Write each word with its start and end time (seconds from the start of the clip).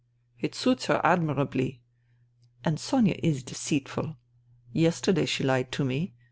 It 0.39 0.55
suits 0.55 0.85
her 0.85 0.99
admirably. 1.03 1.83
And 2.65 2.79
Sonia 2.79 3.19
is 3.21 3.43
deceitful. 3.43 4.15
Yester 4.73 5.13
day 5.13 5.27
she 5.27 5.43
lied 5.43 5.71
to 5.73 5.85
me. 5.85 6.15